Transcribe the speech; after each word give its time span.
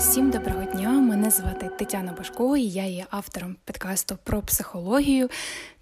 Всім 0.00 0.30
доброго 0.30 0.64
дня! 0.64 0.90
Мене 0.90 1.30
звати 1.30 1.70
Тетяна 1.78 2.12
Башко, 2.12 2.56
і 2.56 2.62
я 2.62 2.84
є 2.84 3.06
автором 3.10 3.56
подкасту 3.64 4.18
про 4.24 4.42
психологію. 4.42 5.28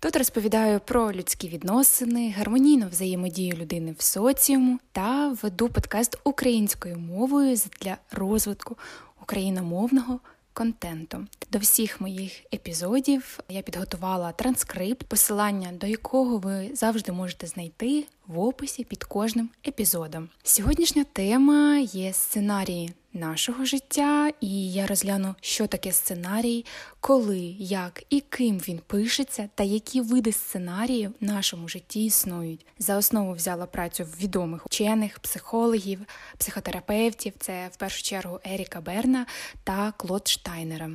Тут 0.00 0.16
розповідаю 0.16 0.80
про 0.80 1.12
людські 1.12 1.48
відносини, 1.48 2.34
гармонійну 2.38 2.88
взаємодію 2.88 3.56
людини 3.56 3.94
в 3.98 4.02
соціуму 4.02 4.78
та 4.92 5.28
веду 5.42 5.68
подкаст 5.68 6.18
українською 6.24 6.98
мовою 6.98 7.56
для 7.80 7.96
розвитку 8.10 8.76
україномовного 9.22 10.20
контенту. 10.52 11.26
До 11.52 11.58
всіх 11.58 12.00
моїх 12.00 12.32
епізодів 12.54 13.40
я 13.48 13.62
підготувала 13.62 14.32
транскрипт, 14.32 15.06
посилання 15.06 15.72
до 15.72 15.86
якого 15.86 16.38
ви 16.38 16.70
завжди 16.74 17.12
можете 17.12 17.46
знайти 17.46 18.04
в 18.26 18.40
описі 18.40 18.84
під 18.84 19.04
кожним 19.04 19.48
епізодом. 19.66 20.28
Сьогоднішня 20.42 21.04
тема 21.12 21.78
є 21.78 22.12
сценарії 22.12 22.92
нашого 23.18 23.64
життя, 23.64 24.32
і 24.40 24.72
я 24.72 24.86
розгляну, 24.86 25.34
що 25.40 25.66
таке 25.66 25.92
сценарій, 25.92 26.64
коли, 27.00 27.38
як 27.58 28.02
і 28.10 28.20
ким 28.20 28.58
він 28.58 28.80
пишеться, 28.86 29.48
та 29.54 29.64
які 29.64 30.00
види 30.00 30.32
сценаріїв 30.32 31.14
в 31.20 31.24
нашому 31.24 31.68
житті 31.68 32.04
існують. 32.04 32.66
За 32.78 32.96
основу 32.96 33.32
взяла 33.32 33.66
працю 33.66 34.06
відомих 34.20 34.66
вчених, 34.66 35.18
психологів, 35.18 36.00
психотерапевтів. 36.38 37.32
Це 37.38 37.68
в 37.72 37.76
першу 37.76 38.02
чергу 38.02 38.40
Еріка 38.44 38.80
Берна 38.80 39.26
та 39.64 39.92
Клод 39.96 40.28
Штайнера. 40.28 40.90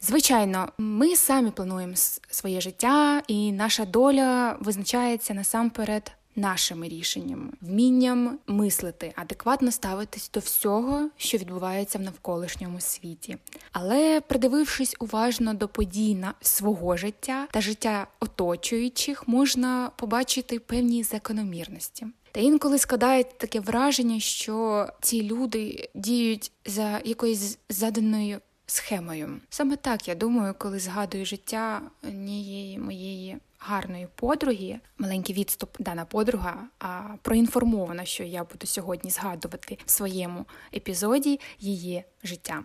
Звичайно, 0.00 0.68
ми 0.78 1.16
самі 1.16 1.50
плануємо 1.50 1.94
своє 2.30 2.60
життя, 2.60 3.22
і 3.28 3.52
наша 3.52 3.84
доля 3.84 4.56
визначається 4.60 5.34
насамперед 5.34 6.12
нашими 6.36 6.88
рішеннями, 6.88 7.52
вмінням 7.60 8.38
мислити, 8.46 9.12
адекватно 9.16 9.72
ставитись 9.72 10.30
до 10.34 10.40
всього, 10.40 11.10
що 11.16 11.38
відбувається 11.38 11.98
в 11.98 12.02
навколишньому 12.02 12.80
світі. 12.80 13.36
Але 13.72 14.20
придивившись 14.20 14.96
уважно 15.00 15.54
до 15.54 15.68
подій 15.68 16.14
на 16.14 16.34
свого 16.40 16.96
життя 16.96 17.48
та 17.50 17.60
життя 17.60 18.06
оточуючих, 18.20 19.28
можна 19.28 19.90
побачити 19.96 20.58
певні 20.58 21.02
закономірності. 21.02 22.06
Та 22.32 22.40
інколи 22.40 22.78
складається 22.78 23.36
таке 23.36 23.60
враження, 23.60 24.20
що 24.20 24.86
ці 25.00 25.22
люди 25.22 25.88
діють 25.94 26.52
за 26.66 27.00
якоюсь 27.04 27.58
заданою 27.68 28.40
схемою. 28.66 29.40
Саме 29.50 29.76
так 29.76 30.08
я 30.08 30.14
думаю, 30.14 30.54
коли 30.58 30.78
згадую 30.78 31.26
життя 31.26 31.82
однієї 32.02 32.78
моєї 32.78 33.38
гарної 33.58 34.08
подруги, 34.14 34.80
маленький 34.98 35.34
відступ 35.34 35.70
дана 35.78 36.04
подруга, 36.04 36.64
а 36.78 37.00
проінформована, 37.22 38.04
що 38.04 38.24
я 38.24 38.44
буду 38.44 38.66
сьогодні 38.66 39.10
згадувати 39.10 39.78
в 39.86 39.90
своєму 39.90 40.46
епізоді 40.74 41.40
її 41.58 42.04
життя. 42.24 42.64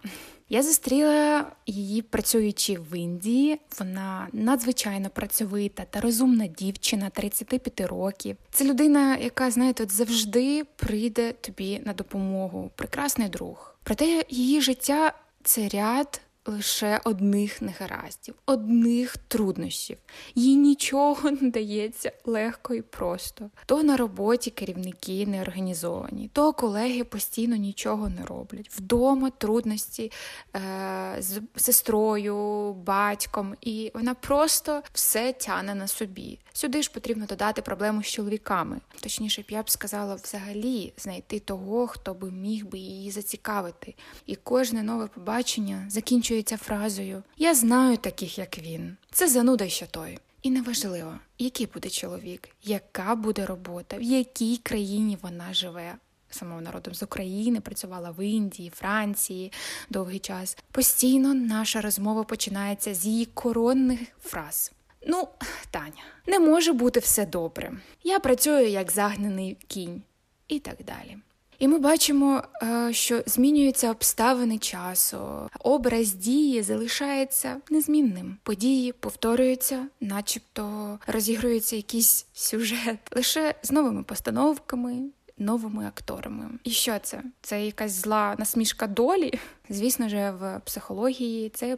Я 0.49 0.63
зустріла 0.63 1.51
її, 1.65 2.01
працюючи 2.01 2.75
в 2.75 2.97
Індії. 2.97 3.59
Вона 3.79 4.27
надзвичайно 4.33 5.09
працьовита 5.09 5.85
та 5.89 6.01
розумна 6.01 6.47
дівчина 6.47 7.09
35 7.09 7.81
років. 7.81 8.37
Це 8.51 8.65
людина, 8.65 9.17
яка 9.17 9.51
знаєте, 9.51 9.83
от 9.83 9.91
завжди 9.91 10.63
прийде 10.63 11.31
тобі 11.31 11.81
на 11.85 11.93
допомогу. 11.93 12.71
Прекрасний 12.75 13.29
друг. 13.29 13.75
Проте 13.83 14.23
її 14.29 14.61
життя 14.61 15.13
це 15.43 15.67
ряд 15.67 16.21
лише 16.45 17.01
одних 17.03 17.61
негараздів, 17.61 18.35
одних 18.45 19.17
труднощів. 19.17 19.97
Їй 20.35 20.55
нічого 20.55 21.31
не 21.31 21.49
дається 21.49 22.11
легко 22.25 22.73
і 22.73 22.81
просто. 22.81 23.49
То 23.65 23.83
на 23.83 23.97
роботі 23.97 24.49
керівники 24.49 25.25
не 25.25 25.41
організовані, 25.41 26.29
то 26.33 26.53
колеги 26.53 27.03
постійно 27.03 27.55
нічого 27.55 28.09
не 28.09 28.25
роблять. 28.25 28.69
Вдома 28.77 29.29
трудності 29.29 30.11
е, 30.55 31.15
з 31.19 31.41
сестрою, 31.55 32.73
батьком, 32.73 33.55
і 33.61 33.91
вона 33.93 34.13
просто 34.13 34.83
все 34.93 35.33
тяне 35.33 35.75
на 35.75 35.87
собі. 35.87 36.39
Сюди 36.53 36.81
ж 36.81 36.91
потрібно 36.91 37.25
додати 37.25 37.61
проблему 37.61 38.03
з 38.03 38.07
чоловіками. 38.07 38.81
Точніше, 38.99 39.41
б 39.41 39.45
я 39.49 39.63
б 39.63 39.69
сказала, 39.69 40.15
взагалі 40.15 40.93
знайти 40.97 41.39
того, 41.39 41.87
хто 41.87 42.13
би 42.13 42.31
міг 42.31 42.65
би 42.65 42.77
її 42.77 43.11
зацікавити. 43.11 43.95
І 44.25 44.35
кожне 44.35 44.83
нове 44.83 45.07
побачення 45.07 45.85
закінчується 45.89 46.30
фразою 46.57 47.23
Я 47.37 47.55
знаю 47.55 47.97
таких, 47.97 48.37
як 48.37 48.57
він. 48.57 48.97
Це 49.11 49.27
зануда 49.27 49.69
ще 49.69 49.85
той. 49.85 50.19
І 50.41 50.51
неважливо, 50.51 51.19
який 51.39 51.65
буде 51.65 51.89
чоловік, 51.89 52.49
яка 52.63 53.15
буде 53.15 53.45
робота, 53.45 53.97
в 53.97 54.01
якій 54.01 54.57
країні 54.57 55.17
вона 55.21 55.53
живе. 55.53 55.95
Самого 56.29 56.61
народом 56.61 56.93
з 56.93 57.03
України 57.03 57.61
працювала 57.61 58.11
в 58.11 58.25
Індії, 58.25 58.69
Франції 58.69 59.51
довгий 59.89 60.19
час. 60.19 60.57
Постійно 60.71 61.33
наша 61.33 61.81
розмова 61.81 62.23
починається 62.23 62.93
з 62.93 63.05
її 63.05 63.25
коронних 63.25 63.99
фраз. 64.23 64.71
Ну, 65.07 65.27
Таня, 65.71 66.03
не 66.27 66.39
може 66.39 66.73
бути 66.73 66.99
все 66.99 67.25
добре. 67.25 67.73
Я 68.03 68.19
працюю 68.19 68.67
як 68.67 68.91
загнаний 68.91 69.57
кінь 69.67 70.01
і 70.47 70.59
так 70.59 70.75
далі. 70.85 71.17
І 71.61 71.67
ми 71.67 71.79
бачимо, 71.79 72.43
е, 72.63 72.93
що 72.93 73.23
змінюються 73.25 73.91
обставини 73.91 74.57
часу, 74.57 75.49
образ 75.59 76.13
дії 76.13 76.61
залишається 76.61 77.57
незмінним. 77.69 78.37
Події 78.43 78.91
повторюються, 78.91 79.87
начебто 79.99 80.99
розігрується 81.07 81.75
якийсь 81.75 82.25
сюжет 82.33 82.99
лише 83.15 83.55
з 83.63 83.71
новими 83.71 84.03
постановками, 84.03 84.95
новими 85.41 85.85
акторами. 85.85 86.49
І 86.63 86.69
що 86.69 86.99
це? 86.99 87.23
Це 87.41 87.65
якась 87.65 87.91
зла 87.91 88.35
насмішка 88.39 88.87
долі. 88.87 89.39
Звісно 89.69 90.09
ж, 90.09 90.31
в 90.31 90.61
психології 90.65 91.49
це 91.49 91.77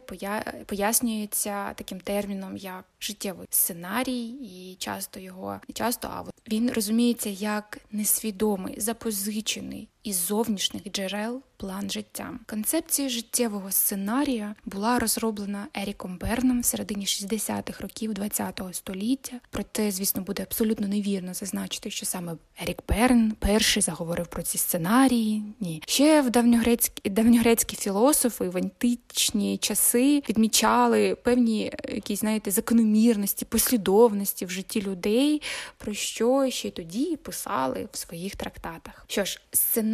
пояснюється 0.66 1.72
таким 1.74 2.00
терміном, 2.00 2.56
як 2.56 2.84
життєвий 3.00 3.46
сценарій, 3.50 4.26
і 4.26 4.76
часто 4.78 5.20
його 5.20 5.60
не 5.68 5.72
часто, 5.72 6.08
а 6.08 6.24
він 6.48 6.70
розуміється 6.70 7.30
як 7.30 7.78
несвідомий, 7.92 8.80
запозичений 8.80 9.88
із 10.04 10.26
зовнішніх 10.26 10.82
джерел 10.92 11.42
план 11.56 11.90
життя. 11.90 12.32
Концепція 12.46 13.08
життєвого 13.08 13.70
сценарія 13.70 14.54
була 14.64 14.98
розроблена 14.98 15.66
Еріком 15.74 16.18
Берном 16.18 16.60
в 16.60 16.64
середині 16.64 17.04
60-х 17.04 17.80
років 17.80 18.14
ХХ 18.14 18.74
століття. 18.74 19.40
Проте, 19.50 19.90
звісно, 19.90 20.22
буде 20.22 20.42
абсолютно 20.42 20.88
невірно 20.88 21.34
зазначити, 21.34 21.90
що 21.90 22.06
саме 22.06 22.36
Ерік 22.62 22.82
Берн 22.88 23.32
перший 23.38 23.82
заговорив 23.82 24.26
про 24.26 24.42
ці 24.42 24.58
сценарії. 24.58 25.42
Ні, 25.60 25.82
ще 25.86 26.20
в 26.20 26.30
давньогрецькі 26.30 27.10
давньогрецькі 27.10 27.76
філософи 27.76 28.48
в 28.48 28.56
античні 28.56 29.58
часи 29.58 30.22
відмічали 30.28 31.14
певні 31.14 31.72
якісь, 31.88 32.20
знаєте, 32.20 32.50
закономірності, 32.50 33.44
послідовності 33.44 34.46
в 34.46 34.50
житті 34.50 34.82
людей, 34.82 35.42
про 35.78 35.94
що 35.94 36.50
ще 36.50 36.70
тоді 36.70 37.16
писали 37.16 37.88
в 37.92 37.96
своїх 37.96 38.36
трактатах. 38.36 39.04
Що 39.08 39.24
ж, 39.24 39.40
сценарій 39.52 39.93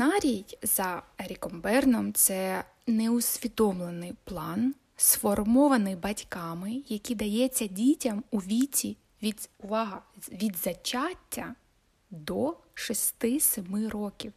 за 0.62 1.02
Еріком 1.18 1.60
Берном 1.60 2.12
це 2.12 2.64
неусвідомлений 2.86 4.14
план, 4.24 4.74
сформований 4.96 5.96
батьками, 5.96 6.82
який 6.88 7.16
дається 7.16 7.66
дітям 7.66 8.24
у 8.30 8.38
віці 8.38 8.96
від 9.22 9.48
увага 9.58 10.02
від 10.32 10.56
зачаття 10.56 11.54
до 12.10 12.56
6-7 12.74 13.88
роки. 13.88 14.32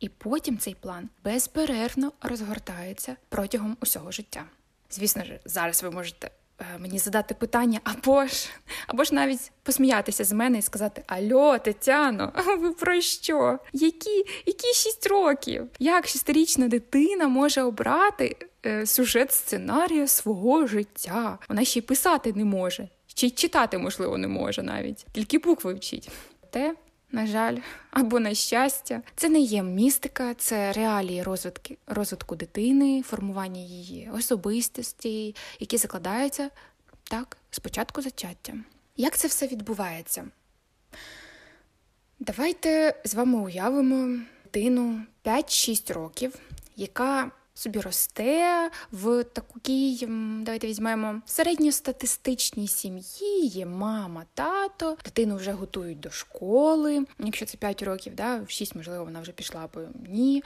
І 0.00 0.08
потім 0.08 0.58
цей 0.58 0.74
план 0.74 1.08
безперервно 1.24 2.12
розгортається 2.20 3.16
протягом 3.28 3.76
усього 3.80 4.12
життя. 4.12 4.44
Звісно 4.90 5.24
ж, 5.24 5.40
зараз 5.44 5.82
ви 5.82 5.90
можете 5.90 6.30
мені 6.78 6.98
задати 6.98 7.34
питання, 7.34 7.80
або 7.84 8.26
ж 8.26 8.48
або 8.86 9.04
ж 9.04 9.14
навіть 9.14 9.52
посміятися 9.62 10.24
з 10.24 10.32
мене 10.32 10.58
і 10.58 10.62
сказати: 10.62 11.02
Альо, 11.06 11.58
Тетяно, 11.58 12.32
ви 12.58 12.72
про 12.72 13.00
що? 13.00 13.58
Які 13.72 14.24
які 14.46 14.66
шість 14.74 15.06
років? 15.06 15.68
Як 15.78 16.08
шестирічна 16.08 16.68
дитина 16.68 17.28
може 17.28 17.62
обрати 17.62 18.36
е, 18.66 18.86
сюжет 18.86 19.32
сценарію 19.32 20.08
свого 20.08 20.66
життя? 20.66 21.38
Вона 21.48 21.64
ще 21.64 21.78
й 21.78 21.82
писати 21.82 22.32
не 22.32 22.44
може, 22.44 22.88
ще 23.06 23.26
й 23.26 23.30
читати, 23.30 23.78
можливо, 23.78 24.18
не 24.18 24.28
може 24.28 24.62
навіть, 24.62 25.06
тільки 25.12 25.38
букви 25.38 25.74
вчить. 25.74 26.10
Те 26.50 26.74
на 27.12 27.26
жаль, 27.26 27.56
або 27.90 28.20
на 28.20 28.34
щастя, 28.34 29.02
це 29.16 29.28
не 29.28 29.38
є 29.40 29.62
містика, 29.62 30.34
це 30.34 30.72
реалії 30.72 31.22
розвитки, 31.22 31.78
розвитку 31.86 32.36
дитини, 32.36 33.02
формування 33.02 33.60
її 33.60 34.10
особистості, 34.14 35.34
які 35.60 35.76
закладаються 35.76 36.50
так 37.10 37.36
спочатку 37.50 38.02
зачаття. 38.02 38.54
Як 38.96 39.16
це 39.16 39.28
все 39.28 39.46
відбувається? 39.46 40.24
Давайте 42.18 42.94
з 43.04 43.14
вами 43.14 43.38
уявимо 43.38 44.22
дитину 44.44 45.00
5-6 45.24 45.92
років, 45.92 46.34
яка 46.76 47.30
собі 47.54 47.80
росте 47.80 48.70
в 48.92 49.24
такій, 49.24 50.06
давайте 50.42 50.66
візьмемо 50.66 51.22
середньостатистичній 51.26 52.68
сім'ї. 52.68 53.46
Є 53.46 53.66
мама, 53.66 54.24
тато, 54.34 54.96
дитину 55.04 55.36
вже 55.36 55.52
готують 55.52 56.00
до 56.00 56.10
школи. 56.10 57.06
Якщо 57.18 57.46
це 57.46 57.56
5 57.56 57.82
років, 57.82 58.14
да, 58.14 58.36
в 58.36 58.50
6, 58.50 58.74
можливо, 58.74 59.04
вона 59.04 59.20
вже 59.20 59.32
пішла 59.32 59.66
б 59.66 59.88
ні. 60.08 60.42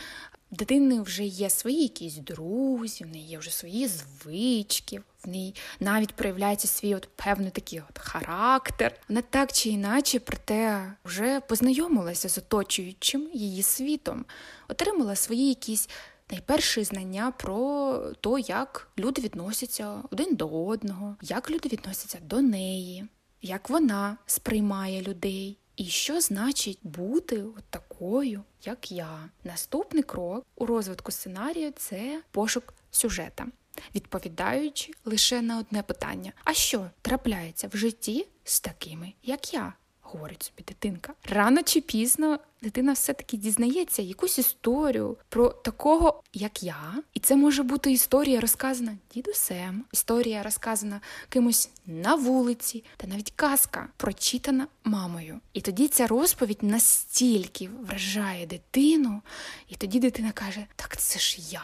Дитини 0.51 1.01
вже 1.01 1.25
є 1.25 1.51
свої 1.51 1.83
якісь 1.83 2.17
друзі, 2.17 3.05
в 3.05 3.07
неї 3.07 3.25
є 3.27 3.39
вже 3.39 3.51
свої 3.51 3.89
звички, 3.89 5.01
в 5.25 5.29
неї 5.29 5.55
навіть 5.81 6.13
проявляється 6.13 6.69
свій 6.69 6.95
от 6.95 7.09
певний 7.17 7.51
такий 7.51 7.83
от 7.91 7.99
характер. 7.99 8.95
Вона 9.09 9.23
так 9.23 9.53
чи 9.53 9.69
іначе, 9.69 10.21
проте 10.21 10.93
вже 11.05 11.41
познайомилася 11.41 12.29
з 12.29 12.39
оточуючим 12.39 13.31
її 13.35 13.63
світом, 13.63 14.25
отримала 14.69 15.17
свої 15.17 15.49
якісь 15.49 15.89
найперші 16.31 16.85
знання 16.85 17.31
про 17.31 17.99
те, 18.21 18.31
як 18.41 18.89
люди 18.99 19.23
відносяться 19.23 20.03
один 20.11 20.35
до 20.35 20.67
одного, 20.67 21.17
як 21.23 21.51
люди 21.51 21.69
відносяться 21.69 22.19
до 22.23 22.43
неї, 22.43 23.05
як 23.43 23.71
вона 23.71 24.17
сприймає 24.27 25.03
людей. 25.03 25.59
І 25.77 25.85
що 25.85 26.21
значить 26.21 26.79
бути 26.83 27.43
от 27.43 27.65
такою, 27.71 28.43
як 28.65 28.93
я? 28.93 29.29
Наступний 29.45 30.03
крок 30.03 30.47
у 30.57 30.67
розвитку 30.67 31.13
сценарію 31.13 31.73
це 31.77 32.23
пошук 32.31 32.75
сюжета, 32.91 33.47
відповідаючи 33.95 34.93
лише 35.05 35.43
на 35.43 35.59
одне 35.59 35.83
питання: 35.83 36.33
а 36.45 36.55
що 36.55 36.91
трапляється 37.03 37.69
в 37.69 37.77
житті 37.77 38.27
з 38.45 38.61
такими, 38.61 39.13
як 39.23 39.55
я? 39.55 39.73
Говорить 40.17 40.43
собі 40.43 40.65
дитинка. 40.69 41.13
Рано 41.25 41.63
чи 41.63 41.81
пізно 41.81 42.39
дитина 42.63 42.93
все-таки 42.93 43.37
дізнається 43.37 44.03
якусь 44.03 44.39
історію 44.39 45.17
про 45.29 45.49
такого, 45.49 46.23
як 46.33 46.63
я. 46.63 47.03
І 47.15 47.21
це 47.21 47.37
може 47.37 47.63
бути 47.63 47.93
історія 47.93 48.41
розказана 48.41 48.97
дідусем, 49.15 49.85
історія 49.93 50.43
розказана 50.43 51.01
кимось 51.29 51.71
на 51.87 52.15
вулиці, 52.15 52.85
та 52.97 53.07
навіть 53.07 53.33
казка 53.37 53.89
прочитана 53.97 54.67
мамою. 54.85 55.41
І 55.53 55.61
тоді 55.61 55.89
ця 55.89 56.07
розповідь 56.07 56.63
настільки 56.63 57.69
вражає 57.69 58.47
дитину, 58.47 59.23
і 59.69 59.75
тоді 59.75 60.01
дитина 60.01 60.33
каже: 60.33 60.67
Так 60.77 60.97
це 60.97 61.19
ж 61.19 61.39
я. 61.51 61.63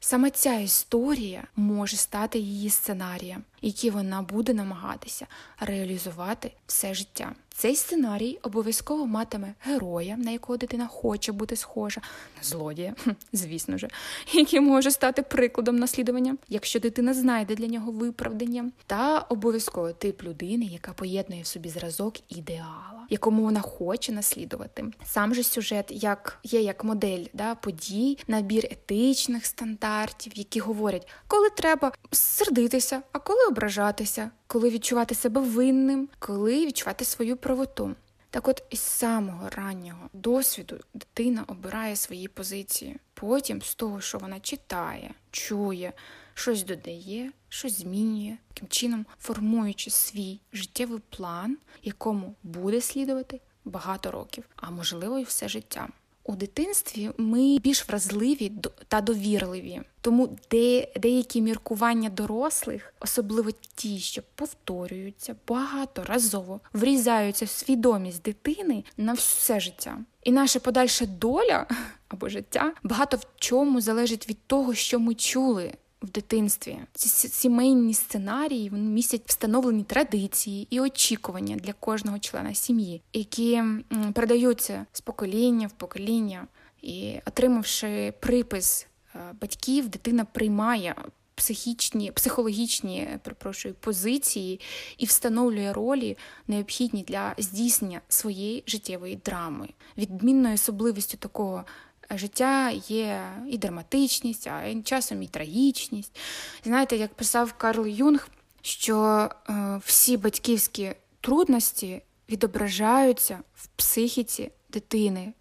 Саме 0.00 0.30
ця 0.30 0.54
історія 0.54 1.44
може 1.56 1.96
стати 1.96 2.38
її 2.38 2.70
сценарієм, 2.70 3.44
який 3.62 3.90
вона 3.90 4.22
буде 4.22 4.54
намагатися 4.54 5.26
реалізувати 5.60 6.52
все 6.66 6.94
життя. 6.94 7.34
Цей 7.56 7.76
сценарій 7.76 8.38
обов'язково 8.42 9.06
матиме 9.06 9.54
героя, 9.60 10.16
на 10.16 10.30
якого 10.30 10.56
дитина 10.56 10.86
хоче 10.86 11.32
бути 11.32 11.56
схожа, 11.56 12.00
злодія, 12.42 12.94
звісно 13.32 13.78
ж, 13.78 13.88
який 14.32 14.60
може 14.60 14.90
стати 14.90 15.22
прикладом 15.22 15.76
наслідування, 15.76 16.36
якщо 16.48 16.80
дитина 16.80 17.14
знайде 17.14 17.54
для 17.54 17.66
нього 17.66 17.92
виправдання, 17.92 18.70
та 18.86 19.18
обов'язково 19.18 19.92
тип 19.92 20.22
людини, 20.22 20.64
яка 20.64 20.92
поєднує 20.92 21.42
в 21.42 21.46
собі 21.46 21.68
зразок 21.68 22.32
ідеала, 22.36 23.06
якому 23.10 23.42
вона 23.42 23.60
хоче 23.60 24.12
наслідувати. 24.12 24.84
Сам 25.04 25.34
же 25.34 25.42
сюжет 25.42 25.86
як 25.90 26.38
є 26.42 26.60
як 26.60 26.84
модель 26.84 27.24
да, 27.32 27.54
подій, 27.54 28.18
набір 28.28 28.64
етичних 28.70 29.46
стандартів, 29.46 30.32
які 30.34 30.60
говорять, 30.60 31.08
коли 31.26 31.50
треба 31.50 31.92
сердитися, 32.10 33.02
а 33.12 33.18
коли 33.18 33.38
ображатися, 33.48 34.30
коли 34.54 34.70
відчувати 34.70 35.14
себе 35.14 35.40
винним, 35.40 36.08
коли 36.18 36.66
відчувати 36.66 37.04
свою 37.04 37.36
правоту. 37.36 37.94
Так 38.30 38.48
от 38.48 38.62
із 38.70 38.80
самого 38.80 39.48
раннього 39.48 40.08
досвіду 40.12 40.76
дитина 40.94 41.44
обирає 41.46 41.96
свої 41.96 42.28
позиції. 42.28 42.96
Потім 43.14 43.62
з 43.62 43.74
того, 43.74 44.00
що 44.00 44.18
вона 44.18 44.40
читає, 44.40 45.14
чує, 45.30 45.92
щось 46.34 46.62
додає, 46.62 47.32
щось 47.48 47.78
змінює, 47.78 48.36
таким 48.48 48.68
чином 48.68 49.06
формуючи 49.18 49.90
свій 49.90 50.40
життєвий 50.52 51.00
план, 51.10 51.58
якому 51.82 52.34
буде 52.42 52.80
слідувати 52.80 53.40
багато 53.64 54.10
років, 54.10 54.44
а 54.56 54.70
можливо, 54.70 55.18
і 55.18 55.24
все 55.24 55.48
життя. 55.48 55.88
У 56.24 56.36
дитинстві 56.36 57.10
ми 57.18 57.58
більш 57.58 57.88
вразливі 57.88 58.52
та 58.88 59.00
довірливі, 59.00 59.82
тому 60.04 60.38
де, 60.50 60.88
деякі 60.96 61.42
міркування 61.42 62.08
дорослих, 62.10 62.94
особливо 63.00 63.50
ті, 63.74 63.98
що 63.98 64.22
повторюються 64.34 65.36
багаторазово, 65.48 66.60
врізаються 66.72 67.44
в 67.44 67.48
свідомість 67.48 68.22
дитини 68.22 68.84
на 68.96 69.12
все 69.12 69.60
життя. 69.60 69.98
І 70.22 70.32
наша 70.32 70.60
подальша 70.60 71.06
доля 71.06 71.66
або 72.08 72.28
життя 72.28 72.72
багато 72.82 73.16
в 73.16 73.26
чому 73.36 73.80
залежить 73.80 74.28
від 74.28 74.38
того, 74.46 74.74
що 74.74 75.00
ми 75.00 75.14
чули 75.14 75.72
в 76.02 76.10
дитинстві. 76.10 76.78
Ці 76.92 77.08
сімейні 77.28 77.94
сценарії 77.94 78.70
містять 78.70 79.22
встановлені 79.26 79.84
традиції 79.84 80.66
і 80.70 80.80
очікування 80.80 81.56
для 81.56 81.72
кожного 81.72 82.18
члена 82.18 82.54
сім'ї, 82.54 83.02
які 83.12 83.62
передаються 84.14 84.86
з 84.92 85.00
покоління 85.00 85.66
в 85.66 85.72
покоління, 85.72 86.46
і 86.82 87.20
отримавши 87.26 88.14
припис 88.20 88.86
батьків, 89.40 89.88
дитина 89.88 90.24
приймає. 90.24 90.94
Психічні, 91.36 92.12
психологічні 92.12 93.08
перепрошую, 93.22 93.74
позиції 93.74 94.60
і 94.98 95.06
встановлює 95.06 95.72
ролі, 95.72 96.16
необхідні 96.48 97.02
для 97.02 97.34
здійснення 97.38 98.00
своєї 98.08 98.64
життєвої 98.66 99.16
драми. 99.16 99.68
Відмінною 99.96 100.54
особливістю 100.54 101.16
такого 101.18 101.64
життя 102.10 102.70
є 102.88 103.22
і 103.50 103.58
драматичність, 103.58 104.46
а 104.46 104.82
часом 104.82 105.22
і 105.22 105.26
трагічність. 105.26 106.18
Знаєте, 106.64 106.96
як 106.96 107.14
писав 107.14 107.52
Карл 107.52 107.86
Юнг, 107.86 108.28
що 108.62 109.28
е, 109.50 109.80
всі 109.84 110.16
батьківські 110.16 110.92
трудності 111.20 112.02
відображаються 112.30 113.40
в 113.54 113.66
психіці 113.66 114.50
дитини, 114.70 115.32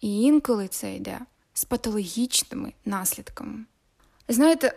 і 0.00 0.20
інколи 0.20 0.68
це 0.68 0.94
йде 0.94 1.18
з 1.58 1.64
патологічними 1.64 2.72
наслідками. 2.84 3.64
Знаєте, 4.28 4.72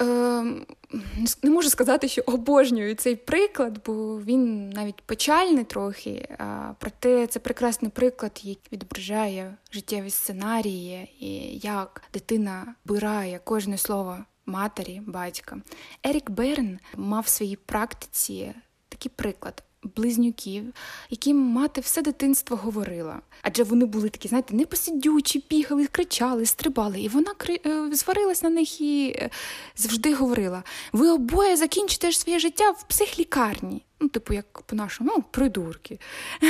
не 1.44 1.50
можу 1.50 1.70
сказати, 1.70 2.08
що 2.08 2.22
обожнюю 2.26 2.96
цей 2.96 3.16
приклад, 3.16 3.82
бо 3.86 4.20
він 4.22 4.70
навіть 4.70 5.02
печальний 5.02 5.64
трохи. 5.64 6.38
Проте 6.80 7.28
це 7.28 7.40
прекрасний 7.40 7.92
приклад, 7.92 8.42
який 8.44 8.72
відображає 8.72 9.58
життєві 9.72 10.10
сценарії 10.10 11.10
і 11.20 11.58
як 11.58 12.02
дитина 12.14 12.76
бирає 12.86 13.40
кожне 13.44 13.78
слово 13.78 14.18
матері, 14.46 15.02
батька. 15.06 15.58
Ерік 16.04 16.30
Берн 16.30 16.80
мав 16.96 17.24
в 17.24 17.28
своїй 17.28 17.56
практиці 17.56 18.54
такий 18.90 19.12
приклад 19.16 19.64
близнюків, 19.84 20.74
яким 21.10 21.38
мати 21.38 21.82
все 21.82 22.02
дитинство 22.02 22.58
говорила. 22.58 23.22
Адже 23.42 23.64
вони 23.64 23.86
були 23.86 24.10
такі, 24.10 24.28
знаєте, 24.28 24.56
непосидючі, 24.56 25.44
бігали, 25.50 25.88
кричали, 25.88 26.46
стрибали. 26.46 27.02
І 27.02 27.08
вона 27.08 27.34
кри... 27.34 27.60
Е, 27.66 27.96
сварилась 27.96 28.44
на 28.44 28.50
них 28.50 28.82
і 28.82 29.16
е, 29.18 29.30
завжди 29.76 30.14
говорила: 30.14 30.64
ви 30.94 31.10
обоє 31.10 31.58
закінчите 31.58 32.12
своє 32.12 32.40
життя 32.40 32.72
в 32.72 32.84
психлікарні. 32.84 33.86
Ну, 34.00 34.10
типу, 34.10 34.34
як 34.34 34.62
по-нашому, 34.62 35.12
ну, 35.16 35.24
придурки. 35.32 36.00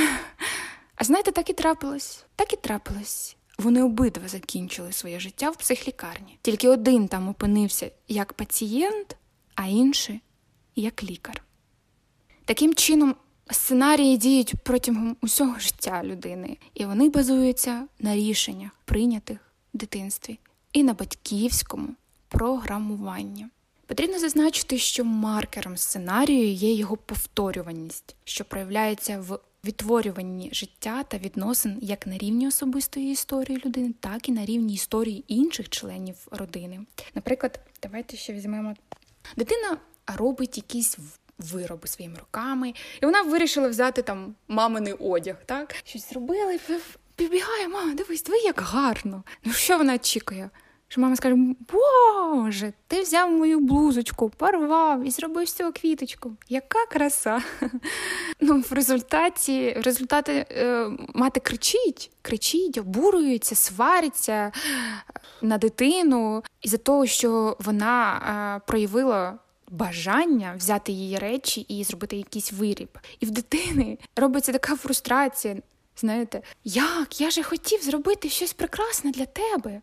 А 0.94 1.04
знаєте, 1.04 1.32
так 1.32 1.50
і 1.50 1.52
трапилось, 1.52 2.24
так 2.36 2.52
і 2.52 2.56
трапилось. 2.56 3.36
Вони 3.58 3.82
обидва 3.82 4.28
закінчили 4.28 4.92
своє 4.92 5.20
життя 5.20 5.50
в 5.50 5.56
психлікарні. 5.56 6.38
Тільки 6.42 6.68
один 6.68 7.08
там 7.08 7.28
опинився 7.28 7.90
як 8.08 8.32
пацієнт, 8.32 9.16
а 9.54 9.66
інший 9.66 10.20
як 10.76 11.04
лікар. 11.04 11.42
Таким 12.44 12.74
чином, 12.74 13.14
сценарії 13.52 14.16
діють 14.16 14.54
протягом 14.62 15.16
усього 15.20 15.58
життя 15.58 16.02
людини, 16.04 16.56
і 16.74 16.84
вони 16.84 17.08
базуються 17.08 17.86
на 18.00 18.14
рішеннях, 18.14 18.70
прийнятих 18.84 19.38
в 19.74 19.78
дитинстві, 19.78 20.38
і 20.72 20.82
на 20.82 20.94
батьківському 20.94 21.88
програмуванні. 22.28 23.46
Потрібно 23.86 24.18
зазначити, 24.18 24.78
що 24.78 25.04
маркером 25.04 25.76
сценарію 25.76 26.52
є 26.52 26.74
його 26.74 26.96
повторюваність, 26.96 28.16
що 28.24 28.44
проявляється 28.44 29.20
в 29.20 29.38
відтворюванні 29.64 30.50
життя 30.52 31.02
та 31.02 31.18
відносин 31.18 31.78
як 31.82 32.06
на 32.06 32.18
рівні 32.18 32.48
особистої 32.48 33.12
історії 33.12 33.62
людини, 33.64 33.94
так 34.00 34.28
і 34.28 34.32
на 34.32 34.44
рівні 34.44 34.74
історії 34.74 35.24
інших 35.28 35.68
членів 35.68 36.16
родини. 36.30 36.80
Наприклад, 37.14 37.60
давайте 37.82 38.16
ще 38.16 38.32
візьмемо 38.32 38.74
дитина 39.36 39.76
робить 40.06 40.56
якісь 40.56 40.98
вироби 41.42 41.88
своїми 41.88 42.16
руками. 42.18 42.74
І 43.02 43.06
вона 43.06 43.22
вирішила 43.22 43.68
взяти 43.68 44.02
там 44.02 44.34
маминий 44.48 44.92
одяг, 44.92 45.36
так? 45.46 45.74
Щось 45.84 46.10
зробила 46.10 46.52
і 46.52 46.60
підбігає, 47.16 47.68
мама, 47.68 47.94
дивись, 47.94 48.22
диви, 48.22 48.38
як 48.38 48.60
гарно. 48.60 49.22
Ну 49.44 49.52
що 49.52 49.78
вона 49.78 49.94
очікує? 49.94 50.50
що 50.92 51.00
мама 51.00 51.16
скаже: 51.16 51.36
Боже, 51.72 52.72
ти 52.86 53.02
взяв 53.02 53.30
мою 53.30 53.60
блузочку, 53.60 54.30
порвав 54.30 55.06
і 55.06 55.10
зробив 55.10 55.48
з 55.48 55.52
цього 55.52 55.72
квіточку. 55.72 56.32
Яка 56.48 56.86
краса! 56.86 57.42
Ну, 58.40 58.60
В 58.60 58.72
результаті 58.72 59.76
в 59.80 59.82
результаті 59.82 60.32
е, 60.32 60.90
мати 61.14 61.40
кричить, 61.40 62.10
кричить, 62.22 62.78
обурюється, 62.78 63.54
свариться 63.54 64.32
е, 64.32 64.52
на 65.42 65.58
дитину 65.58 66.42
із-за 66.62 66.76
того, 66.76 67.06
що 67.06 67.56
вона 67.60 68.16
е, 68.56 68.66
проявила. 68.66 69.38
Бажання 69.72 70.54
взяти 70.56 70.92
її 70.92 71.18
речі 71.18 71.60
і 71.60 71.84
зробити 71.84 72.16
якийсь 72.16 72.52
виріб. 72.52 72.98
І 73.20 73.26
в 73.26 73.30
дитини 73.30 73.98
робиться 74.16 74.52
така 74.52 74.76
фрустрація. 74.76 75.56
Знаєте, 75.96 76.42
як 76.64 77.20
я 77.20 77.30
же 77.30 77.42
хотів 77.42 77.82
зробити 77.82 78.28
щось 78.28 78.52
прекрасне 78.52 79.10
для 79.10 79.26
тебе. 79.26 79.80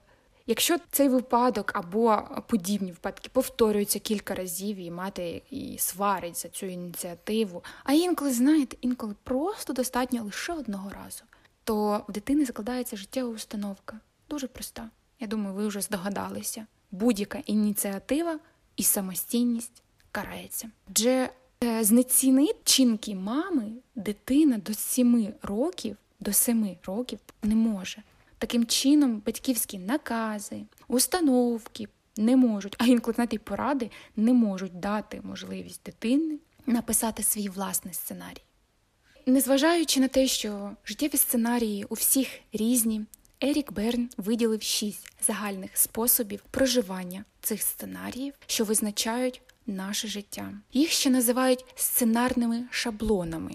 Якщо 0.48 0.77
цей 0.91 1.10
випадок 1.10 1.72
або 1.75 2.22
подібні 2.48 2.91
випадки 2.91 3.29
повторюються 3.34 4.00
кілька 4.00 4.36
разів, 4.36 4.77
і 4.77 4.91
мати 4.91 5.41
і 5.51 5.77
сварить 5.77 6.38
за 6.38 6.50
цю 6.50 6.65
ініціативу, 6.65 7.63
а 7.84 7.93
інколи, 7.93 8.34
знаєте, 8.34 8.77
інколи 8.81 9.15
просто 9.24 9.74
достатньо 9.74 10.24
лише 10.24 10.53
одного 10.53 10.89
разу, 10.89 11.24
то 11.63 12.05
в 12.08 12.12
дитини 12.12 12.46
закладається 12.46 12.98
життєва 12.98 13.29
установка. 13.29 14.00
Дуже 14.29 14.48
проста. 14.48 14.89
Я 15.19 15.27
думаю, 15.27 15.55
ви 15.55 15.67
вже 15.67 15.81
здогадалися. 15.81 16.65
Будь-яка 16.91 17.38
ініціатива 17.38 18.39
і 18.79 18.83
самостійність 18.83 19.83
карається. 20.12 20.69
Адже 20.89 21.29
е, 21.63 21.83
знецінить 21.83 22.55
чинки 22.63 23.15
мами 23.15 23.71
дитина 23.95 24.57
до 24.57 24.74
сіми 24.74 25.33
років, 25.41 25.98
до 26.19 26.33
семи 26.33 26.77
років 26.86 27.19
не 27.43 27.55
може. 27.55 28.03
Таким 28.38 28.65
чином, 28.65 29.21
батьківські 29.25 29.77
накази, 29.77 30.62
установки 30.88 31.88
не 32.17 32.36
можуть, 32.36 32.75
а 32.77 32.86
інколи 32.86 33.15
знаєте, 33.15 33.38
поради 33.38 33.91
не 34.15 34.33
можуть 34.33 34.79
дати 34.79 35.21
можливість 35.24 35.81
дитини 35.86 36.38
написати 36.65 37.24
свій 37.24 37.50
власний 37.50 37.93
сценарій. 37.93 38.43
Незважаючи 39.25 40.00
на 40.00 40.07
те, 40.07 40.27
що 40.27 40.71
життєві 40.86 41.17
сценарії 41.17 41.86
у 41.89 41.93
всіх 41.93 42.27
різні, 42.53 43.05
Ерік 43.41 43.71
Берн 43.71 44.09
виділив 44.17 44.62
шість 44.62 45.12
загальних 45.21 45.77
способів 45.77 46.43
проживання 46.51 47.25
цих 47.41 47.62
сценаріїв, 47.62 48.34
що 48.48 48.63
визначають 48.63 49.41
наше 49.67 50.08
життя. 50.08 50.53
Їх 50.74 50.91
ще 50.91 51.10
називають 51.10 51.65
сценарними 51.75 52.63
шаблонами. 52.72 53.51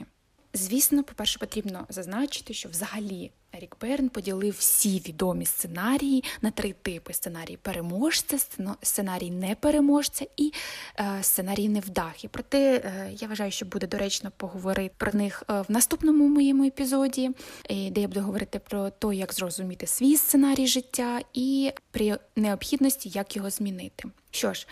Звісно, 0.54 1.04
по-перше, 1.04 1.38
потрібно 1.38 1.86
зазначити, 1.88 2.54
що 2.54 2.68
взагалі 2.68 3.32
Ерік 3.56 3.76
Берн 3.80 4.08
поділив 4.08 4.56
всі 4.58 4.98
відомі 5.08 5.46
сценарії 5.46 6.24
на 6.42 6.50
три 6.50 6.72
типи: 6.72 7.12
сценарій 7.12 7.56
переможця, 7.56 8.38
сценарій 8.82 9.30
непереможця 9.30 10.26
і 10.36 10.52
е, 11.00 11.18
сценарій 11.22 11.68
невдахи. 11.68 12.28
Проте 12.28 12.76
е, 12.76 13.10
я 13.20 13.28
вважаю, 13.28 13.50
що 13.50 13.66
буде 13.66 13.86
доречно 13.86 14.32
поговорити 14.36 14.94
про 14.98 15.12
них 15.12 15.42
е, 15.50 15.60
в 15.60 15.66
наступному 15.68 16.28
моєму 16.28 16.64
епізоді, 16.64 17.30
де 17.68 18.00
я 18.00 18.08
буду 18.08 18.20
говорити 18.20 18.58
про 18.58 18.90
те, 18.90 19.14
як 19.14 19.32
зрозуміти 19.32 19.86
свій 19.86 20.16
сценарій 20.16 20.66
життя, 20.66 21.20
і 21.34 21.72
при 21.90 22.18
необхідності 22.36 23.08
як 23.08 23.36
його 23.36 23.50
змінити. 23.50 24.04
Що 24.30 24.52
ж 24.52 24.66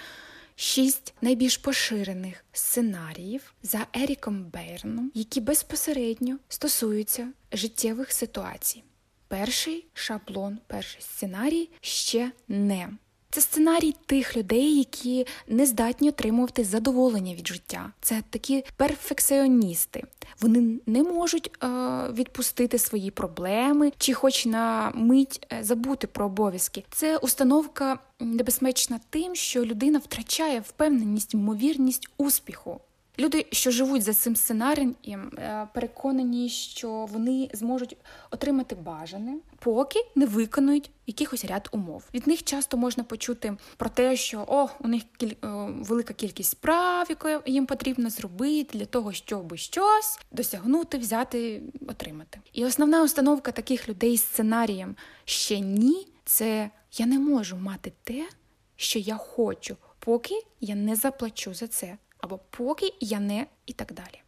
шість 0.56 1.14
найбільш 1.20 1.56
поширених 1.56 2.44
сценаріїв 2.52 3.54
за 3.62 3.86
Еріком 3.92 4.44
Бейрном, 4.44 5.12
які 5.14 5.40
безпосередньо 5.40 6.38
стосуються 6.48 7.28
життєвих 7.52 8.12
ситуацій. 8.12 8.82
Перший 9.28 9.86
шаблон, 9.94 10.58
перший 10.66 11.02
сценарій 11.02 11.70
ще 11.80 12.32
не. 12.48 12.88
Це 13.34 13.40
сценарій 13.40 13.94
тих 14.06 14.36
людей, 14.36 14.78
які 14.78 15.26
не 15.48 15.66
здатні 15.66 16.08
отримувати 16.08 16.64
задоволення 16.64 17.34
від 17.34 17.48
життя. 17.48 17.92
Це 18.00 18.22
такі 18.30 18.64
перфекціоністи. 18.76 20.04
Вони 20.40 20.78
не 20.86 21.02
можуть 21.02 21.50
е, 21.62 21.68
відпустити 22.12 22.78
свої 22.78 23.10
проблеми 23.10 23.92
чи, 23.98 24.14
хоч 24.14 24.46
на 24.46 24.92
мить, 24.94 25.46
е, 25.52 25.64
забути 25.64 26.06
про 26.06 26.26
обов'язки. 26.26 26.84
Це 26.90 27.16
установка 27.16 27.98
небезпечна 28.20 29.00
тим, 29.10 29.34
що 29.34 29.64
людина 29.64 29.98
втрачає 29.98 30.60
впевненість, 30.60 31.34
ймовірність 31.34 32.08
успіху. 32.16 32.80
Люди, 33.18 33.46
що 33.52 33.70
живуть 33.70 34.02
за 34.02 34.14
цим 34.14 34.36
сценарієм, 34.36 34.96
е, 35.38 35.68
переконані, 35.74 36.48
що 36.48 36.90
вони 37.12 37.50
зможуть 37.52 37.96
отримати 38.30 38.74
бажане, 38.74 39.36
поки 39.58 39.98
не 40.14 40.26
виконують 40.26 40.90
якихось 41.06 41.44
ряд 41.44 41.68
умов. 41.72 42.04
Від 42.14 42.26
них 42.26 42.42
часто 42.42 42.76
можна 42.76 43.04
почути 43.04 43.56
про 43.76 43.90
те, 43.90 44.16
що 44.16 44.44
о, 44.48 44.68
у 44.80 44.88
них 44.88 45.02
кіль... 45.16 45.34
Е, 45.44 45.48
велика 45.80 46.14
кількість 46.14 46.50
справ, 46.50 47.06
яку 47.10 47.50
їм 47.50 47.66
потрібно 47.66 48.10
зробити 48.10 48.78
для 48.78 48.86
того, 48.86 49.12
щоб 49.12 49.56
щось 49.56 50.18
досягнути, 50.30 50.98
взяти, 50.98 51.62
отримати. 51.88 52.40
І 52.52 52.64
основна 52.64 53.02
установка 53.02 53.52
таких 53.52 53.88
людей 53.88 54.16
з 54.16 54.22
сценарієм 54.22 54.96
ще 55.24 55.60
ні, 55.60 56.06
це 56.24 56.70
я 56.92 57.06
не 57.06 57.18
можу 57.18 57.56
мати 57.56 57.92
те, 58.04 58.28
що 58.76 58.98
я 58.98 59.16
хочу, 59.16 59.76
поки 59.98 60.34
я 60.60 60.74
не 60.74 60.96
заплачу 60.96 61.54
за 61.54 61.66
це 61.66 61.98
або 62.22 62.40
поки 62.50 62.94
я 63.00 63.20
не 63.20 63.46
і 63.66 63.72
так 63.72 63.92
далі. 63.92 64.22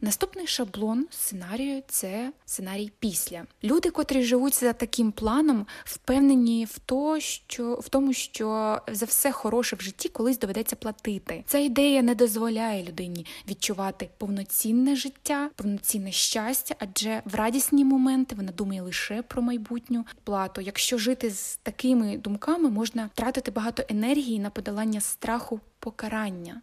Наступний 0.00 0.46
шаблон 0.46 1.06
сценарію 1.10 1.82
це 1.88 2.32
сценарій 2.46 2.92
після. 2.98 3.44
Люди, 3.64 3.90
котрі 3.90 4.22
живуть 4.22 4.60
за 4.60 4.72
таким 4.72 5.12
планом, 5.12 5.66
впевнені 5.84 6.64
в 6.64 6.78
то, 6.78 7.20
що 7.20 7.74
в 7.74 7.88
тому, 7.88 8.12
що 8.12 8.78
за 8.88 9.06
все 9.06 9.32
хороше 9.32 9.76
в 9.76 9.80
житті 9.80 10.08
колись 10.08 10.38
доведеться 10.38 10.76
платити. 10.76 11.44
Ця 11.46 11.58
ідея 11.58 12.02
не 12.02 12.14
дозволяє 12.14 12.84
людині 12.84 13.26
відчувати 13.48 14.08
повноцінне 14.18 14.96
життя, 14.96 15.50
повноцінне 15.56 16.12
щастя, 16.12 16.74
адже 16.78 17.22
в 17.24 17.34
радісні 17.34 17.84
моменти 17.84 18.34
вона 18.34 18.52
думає 18.52 18.82
лише 18.82 19.22
про 19.22 19.42
майбутню 19.42 20.04
плату. 20.24 20.60
Якщо 20.60 20.98
жити 20.98 21.30
з 21.30 21.56
такими 21.56 22.18
думками, 22.18 22.70
можна 22.70 23.10
втратити 23.14 23.50
багато 23.50 23.82
енергії 23.88 24.38
на 24.38 24.50
подолання 24.50 25.00
страху 25.00 25.60
покарання. 25.78 26.60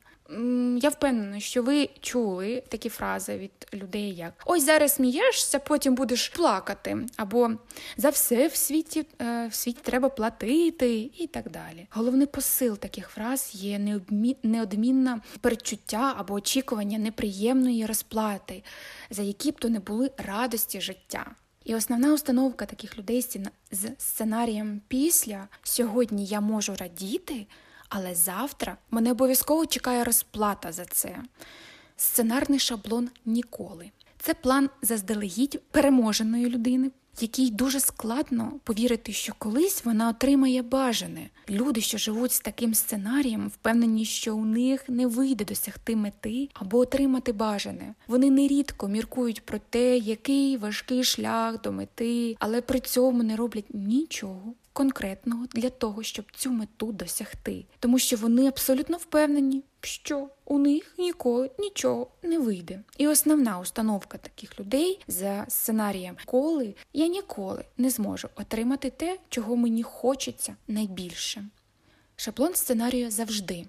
Я 0.82 0.90
впевнена, 0.90 1.40
що 1.40 1.64
ви 1.64 1.90
чули 2.02 2.64
такі 2.68 2.90
фрази 2.90 3.38
від 3.38 3.52
людей, 3.74 4.16
як 4.16 4.34
ось 4.46 4.64
зараз 4.64 4.94
смієшся, 4.94 5.60
потім 5.60 5.96
будеш 5.96 6.30
плакати, 6.30 6.98
або 7.18 7.52
за 7.98 8.10
все 8.10 8.48
в 8.48 8.56
світі 8.56 9.06
е, 9.22 9.48
в 9.48 9.54
світі 9.54 9.80
треба 9.84 10.10
платити, 10.10 11.10
і 11.18 11.28
так 11.28 11.52
далі. 11.52 11.88
Головний 11.90 12.28
посил 12.28 12.78
таких 12.78 13.10
фраз 13.10 13.52
є 13.54 14.00
неодмінне 14.44 15.22
передчуття 15.42 16.14
або 16.18 16.34
очікування 16.34 16.98
неприємної 16.98 17.86
розплати, 17.86 18.64
за 19.10 19.22
які 19.22 19.52
б 19.52 19.60
то 19.60 19.70
не 19.70 19.80
були 19.80 20.12
радості 20.18 20.82
життя. 20.82 21.32
І 21.66 21.76
основна 21.76 22.14
установка 22.14 22.66
таких 22.66 22.98
людей 22.98 23.22
з 23.72 23.88
сценарієм 23.98 24.82
після 24.88 25.48
сьогодні 25.64 26.26
я 26.26 26.42
можу 26.42 26.76
радіти. 26.76 27.46
Але 27.96 28.16
завтра 28.16 28.78
мене 28.92 29.12
обов'язково 29.12 29.66
чекає 29.66 30.04
розплата 30.04 30.72
за 30.72 30.86
це. 30.86 31.16
Сценарний 31.98 32.60
шаблон 32.60 33.10
ніколи. 33.26 33.92
Це 34.18 34.34
план 34.34 34.70
заздалегідь 34.82 35.62
переможеної 35.72 36.50
людини, 36.50 36.92
якій 37.22 37.50
дуже 37.50 37.80
складно 37.80 38.60
повірити, 38.64 39.14
що 39.14 39.34
колись 39.38 39.86
вона 39.86 40.10
отримає 40.10 40.62
бажане. 40.62 41.30
Люди, 41.50 41.82
що 41.82 41.98
живуть 41.98 42.32
з 42.32 42.40
таким 42.40 42.74
сценарієм, 42.74 43.48
впевнені, 43.48 44.06
що 44.06 44.36
у 44.36 44.46
них 44.46 44.90
не 44.90 45.08
вийде 45.08 45.46
досягти 45.46 45.96
мети 45.96 46.50
або 46.54 46.78
отримати 46.78 47.32
бажане. 47.32 47.94
Вони 48.08 48.32
нерідко 48.32 48.88
міркують 48.88 49.46
про 49.46 49.60
те, 49.70 49.98
який 49.98 50.58
важкий 50.58 51.04
шлях 51.04 51.62
до 51.62 51.72
мети, 51.72 52.36
але 52.40 52.62
при 52.62 52.80
цьому 52.80 53.24
не 53.24 53.36
роблять 53.36 53.74
нічого 53.74 54.54
конкретного 54.74 55.46
для 55.54 55.70
того, 55.70 56.04
щоб 56.04 56.26
цю 56.36 56.52
мету 56.52 56.92
досягти, 56.92 57.66
тому 57.80 58.00
що 58.00 58.18
вони 58.18 58.48
абсолютно 58.48 58.98
впевнені, 58.98 59.64
що 59.82 60.30
у 60.46 60.60
них 60.60 60.96
ніколи 60.98 61.52
нічого 61.60 62.08
не 62.24 62.40
вийде. 62.40 62.80
І 62.98 63.08
основна 63.08 63.60
установка 63.60 64.18
таких 64.18 64.60
людей 64.60 65.00
за 65.08 65.46
сценарієм 65.48 66.16
коли 66.26 66.76
я 66.94 67.08
ніколи 67.08 67.66
не 67.78 67.90
зможу 67.90 68.30
отримати 68.36 68.90
те, 68.90 69.18
чого 69.30 69.56
мені 69.56 69.84
хочеться 69.84 70.56
найбільше. 70.68 71.46
Шаблон 72.16 72.54
сценарію 72.54 73.12
завжди. 73.12 73.66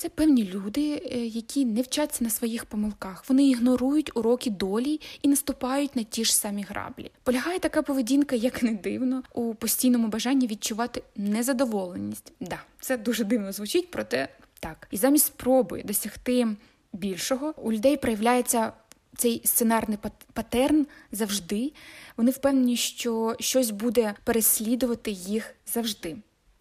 Це 0.00 0.08
певні 0.08 0.44
люди, 0.44 1.02
е, 1.12 1.26
які 1.26 1.64
не 1.64 1.82
вчаться 1.82 2.24
на 2.24 2.30
своїх 2.30 2.64
помилках. 2.64 3.24
Вони 3.28 3.48
ігнорують 3.48 4.16
уроки 4.16 4.50
долі 4.50 5.00
і 5.22 5.28
наступають 5.28 5.96
на 5.96 6.02
ті 6.02 6.24
ж 6.24 6.36
самі 6.36 6.62
граблі. 6.62 7.10
Полягає 7.22 7.58
така 7.58 7.82
поведінка, 7.82 8.36
як 8.36 8.62
не 8.62 8.72
дивно, 8.72 9.22
у 9.34 9.54
постійному 9.54 10.08
бажанні 10.08 10.46
відчувати 10.46 11.02
незадоволеність. 11.16 12.32
Да, 12.40 12.58
це 12.80 12.96
дуже 12.96 13.24
дивно 13.24 13.52
звучить, 13.52 13.90
проте 13.90 14.28
так. 14.60 14.88
І 14.90 14.96
замість 14.96 15.26
спроби 15.26 15.82
досягти 15.84 16.48
більшого 16.92 17.54
у 17.56 17.72
людей 17.72 17.96
проявляється. 17.96 18.72
Цей 19.16 19.42
сценарний 19.44 19.98
патерн 20.32 20.86
завжди. 21.12 21.72
Вони 22.16 22.30
впевнені, 22.30 22.76
що 22.76 23.36
щось 23.40 23.70
буде 23.70 24.14
переслідувати 24.24 25.10
їх 25.10 25.54
завжди. 25.66 26.16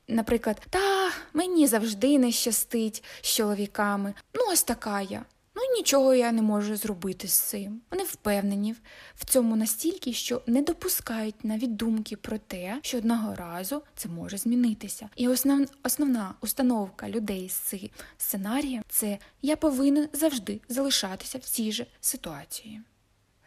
Наприклад, 0.09 0.61
та 0.69 1.11
мені 1.33 1.67
завжди 1.67 2.19
не 2.19 2.31
щастить 2.31 3.03
з 3.21 3.27
чоловіками. 3.27 4.13
Ну, 4.33 4.41
ось 4.51 4.63
така 4.63 5.01
я. 5.01 5.25
Ну 5.55 5.61
нічого 5.77 6.13
я 6.13 6.31
не 6.31 6.41
можу 6.41 6.75
зробити 6.75 7.27
з 7.27 7.39
цим. 7.39 7.81
Вони 7.91 8.03
впевнені 8.03 8.75
в 9.15 9.25
цьому 9.25 9.55
настільки, 9.55 10.13
що 10.13 10.41
не 10.47 10.61
допускають 10.61 11.43
навіть 11.43 11.75
думки 11.75 12.15
про 12.15 12.37
те, 12.37 12.79
що 12.81 12.97
одного 12.97 13.35
разу 13.35 13.81
це 13.95 14.09
може 14.09 14.37
змінитися. 14.37 15.09
І 15.15 15.27
основ, 15.27 15.67
основна 15.83 16.33
установка 16.41 17.09
людей 17.09 17.49
з 17.49 17.53
цим 17.53 17.89
сценарієм 18.17 18.83
це 18.89 19.17
я 19.41 19.55
повинен 19.55 20.09
завжди 20.13 20.61
залишатися 20.69 21.37
в 21.37 21.41
цій 21.41 21.71
же 21.71 21.85
ситуації. 22.01 22.81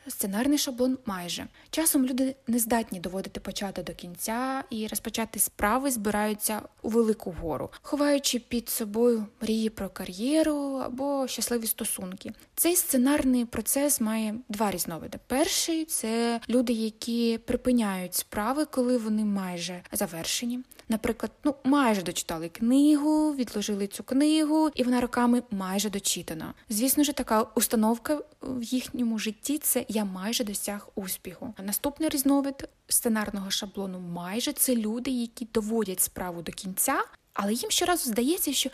Сценарний 0.08 0.58
шаблон 0.58 0.98
майже 1.06 1.46
часом 1.70 2.06
люди 2.06 2.36
не 2.46 2.58
здатні 2.58 3.00
доводити 3.00 3.40
почати 3.40 3.82
до 3.82 3.94
кінця 3.94 4.64
і 4.70 4.86
розпочати 4.86 5.38
справи 5.38 5.90
збираються 5.90 6.62
у 6.82 6.88
велику 6.88 7.34
гору, 7.40 7.70
ховаючи 7.82 8.38
під 8.38 8.68
собою 8.68 9.26
мрії 9.40 9.70
про 9.70 9.88
кар'єру 9.88 10.56
або 10.84 11.26
щасливі 11.28 11.66
стосунки. 11.66 12.32
Цей 12.54 12.76
сценарний 12.76 13.44
процес 13.44 14.00
має 14.00 14.34
два 14.48 14.70
різновиди. 14.70 15.18
Перший 15.26 15.84
це 15.84 16.40
люди, 16.48 16.72
які 16.72 17.38
припиняють 17.38 18.14
справи, 18.14 18.64
коли 18.64 18.98
вони 18.98 19.24
майже 19.24 19.82
завершені. 19.92 20.60
Наприклад, 20.88 21.32
ну 21.44 21.54
майже 21.64 22.02
дочитали 22.02 22.48
книгу, 22.48 23.34
відложили 23.34 23.86
цю 23.86 24.02
книгу, 24.02 24.70
і 24.74 24.82
вона 24.82 25.00
роками 25.00 25.42
майже 25.50 25.90
дочитана. 25.90 26.54
Звісно 26.68 27.04
ж, 27.04 27.12
така 27.12 27.42
установка 27.42 28.20
в 28.42 28.62
їхньому 28.62 29.18
житті 29.18 29.58
це 29.58 29.84
я 29.88 30.04
майже 30.04 30.44
досяг 30.44 30.88
успіху. 30.94 31.54
Наступний 31.64 32.08
різновид 32.08 32.68
сценарного 32.88 33.50
шаблону 33.50 34.00
майже 34.00 34.52
це 34.52 34.76
люди, 34.76 35.10
які 35.10 35.48
доводять 35.54 36.00
справу 36.00 36.42
до 36.42 36.52
кінця, 36.52 37.04
але 37.34 37.52
їм 37.52 37.70
щоразу 37.70 38.10
здається, 38.10 38.52
що 38.52 38.70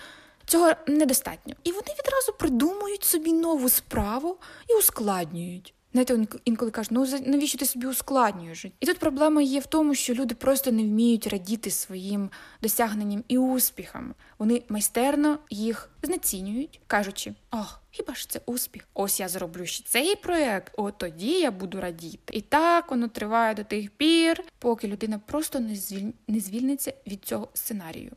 цього 0.47 0.73
недостатньо. 0.87 1.55
І 1.65 1.73
вони 1.73 1.88
відразу 1.88 2.33
придумують 2.38 3.05
собі 3.05 3.33
нову 3.33 3.69
справу 3.69 4.37
і 4.71 4.75
ускладнюють. 4.75 5.75
Знаєте, 5.92 6.26
інколи 6.45 6.71
кажуть, 6.71 6.92
ну 6.92 7.07
навіщо 7.26 7.59
ти 7.59 7.66
собі 7.66 7.87
ускладнюєш? 7.87 8.64
І 8.80 8.87
тут 8.87 8.99
проблема 8.99 9.42
є 9.42 9.61
в 9.61 9.66
тому, 9.66 9.95
що 9.95 10.14
люди 10.14 10.35
просто 10.35 10.73
не 10.73 10.83
вміють 10.83 11.26
радіти 11.26 11.71
своїм 11.71 12.30
досягненням 12.62 13.25
і 13.28 13.38
успіхам. 13.38 14.14
Вони 14.38 14.62
майстерно 14.68 15.38
їх 15.50 15.90
знецінюють, 16.02 16.80
кажучи, 16.87 17.35
ох, 17.50 17.83
хіба 17.90 18.14
ж 18.14 18.28
це 18.28 18.40
успіх? 18.47 18.88
Ось 18.95 19.21
я 19.21 19.28
зроблю 19.28 19.66
ще 19.66 19.85
цей 19.85 20.16
проект, 20.16 20.73
от 20.76 20.99
тоді 20.99 21.40
я 21.40 21.50
буду 21.50 21.80
радіти. 21.80 22.37
І 22.37 22.40
так 22.40 22.90
воно 22.90 23.09
триває 23.09 23.54
до 23.54 23.64
тих 23.64 23.90
пір, 23.90 24.45
поки 24.59 24.88
людина 24.88 25.21
просто 25.26 25.61
не 25.61 25.76
звіль... 25.76 26.12
не 26.28 26.40
звільниться 26.40 26.92
від 27.07 27.25
цього 27.25 27.49
сценарію. 27.54 28.12